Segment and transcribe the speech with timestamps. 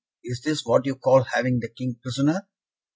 [0.23, 2.47] is this what you call having the King prisoner?"